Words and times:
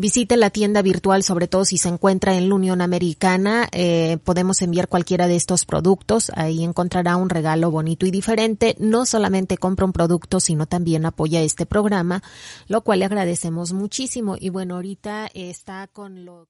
Visite 0.00 0.36
la 0.36 0.50
tienda 0.50 0.80
virtual, 0.80 1.24
sobre 1.24 1.48
todo 1.48 1.64
si 1.64 1.76
se 1.76 1.88
encuentra 1.88 2.36
en 2.36 2.48
la 2.48 2.54
Unión 2.54 2.80
Americana. 2.80 3.66
Eh, 3.72 4.18
podemos 4.22 4.62
enviar 4.62 4.86
cualquiera 4.86 5.26
de 5.26 5.34
estos 5.34 5.64
productos. 5.64 6.30
Ahí 6.36 6.62
encontrará 6.62 7.16
un 7.16 7.28
regalo 7.28 7.72
bonito 7.72 8.06
y 8.06 8.12
diferente. 8.12 8.76
No 8.78 9.06
solamente 9.06 9.58
compra 9.58 9.86
un 9.86 9.92
producto, 9.92 10.38
sino 10.38 10.66
también 10.66 11.04
apoya 11.04 11.42
este 11.42 11.66
programa, 11.66 12.22
lo 12.68 12.82
cual 12.82 13.00
le 13.00 13.06
agradecemos 13.06 13.72
muchísimo. 13.72 14.36
Y 14.38 14.50
bueno, 14.50 14.76
ahorita 14.76 15.28
está 15.34 15.88
con 15.88 16.24
lo. 16.24 16.46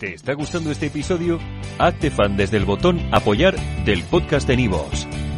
¿Te 0.00 0.12
está 0.12 0.32
gustando 0.32 0.72
este 0.72 0.86
episodio? 0.86 1.38
Hazte 1.78 2.10
fan 2.10 2.36
desde 2.36 2.56
el 2.56 2.64
botón 2.64 3.00
Apoyar 3.12 3.54
del 3.84 4.02
podcast 4.02 4.48
de 4.48 4.56
Nivos. 4.56 5.06